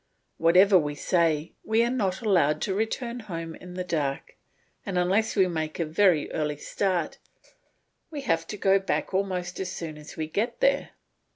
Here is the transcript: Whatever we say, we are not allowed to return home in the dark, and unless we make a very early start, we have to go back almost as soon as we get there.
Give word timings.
Whatever 0.39 0.79
we 0.79 0.95
say, 0.95 1.53
we 1.63 1.83
are 1.83 1.91
not 1.91 2.21
allowed 2.21 2.59
to 2.63 2.73
return 2.73 3.19
home 3.19 3.53
in 3.53 3.75
the 3.75 3.83
dark, 3.83 4.33
and 4.83 4.97
unless 4.97 5.35
we 5.35 5.47
make 5.47 5.77
a 5.79 5.85
very 5.85 6.31
early 6.31 6.57
start, 6.57 7.19
we 8.09 8.21
have 8.21 8.47
to 8.47 8.57
go 8.57 8.79
back 8.79 9.13
almost 9.13 9.59
as 9.59 9.71
soon 9.71 9.99
as 9.99 10.17
we 10.17 10.25
get 10.25 10.59
there. 10.59 10.89